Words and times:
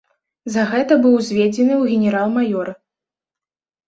За 0.53 0.61
гэта 0.69 0.95
быў 1.03 1.13
узведзены 1.17 1.73
ў 1.81 1.97
генерал-маёры. 1.97 2.73